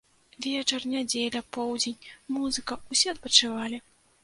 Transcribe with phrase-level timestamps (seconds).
[0.45, 2.01] Вечар, нядзеля, поўдзень,
[2.39, 3.85] музыка, усе адпачывалі.